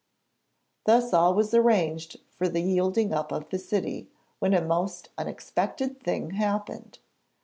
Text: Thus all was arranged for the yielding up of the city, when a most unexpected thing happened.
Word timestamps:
Thus 0.87 1.13
all 1.13 1.35
was 1.35 1.53
arranged 1.53 2.17
for 2.31 2.49
the 2.49 2.61
yielding 2.63 3.13
up 3.13 3.31
of 3.31 3.49
the 3.49 3.59
city, 3.59 4.09
when 4.39 4.55
a 4.55 4.59
most 4.59 5.09
unexpected 5.15 6.01
thing 6.01 6.31
happened. 6.31 6.97